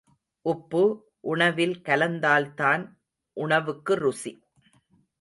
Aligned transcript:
உப்பு, 0.45 0.83
உணவில் 1.19 1.75
கலந்தால்தான் 1.83 2.83
உணவுக்கு 3.37 3.95
ருசி. 3.95 4.33